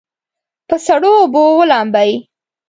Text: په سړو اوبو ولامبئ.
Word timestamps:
په 0.67 0.75
سړو 0.85 1.11
اوبو 1.21 1.43
ولامبئ. 1.59 2.11